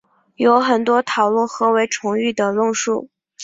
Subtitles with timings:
[0.37, 3.07] 有很多讨论何为纯育的论述。